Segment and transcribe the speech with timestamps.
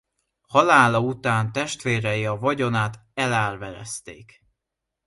[0.41, 4.43] Halála után testvérei a vagyonát elárverezték.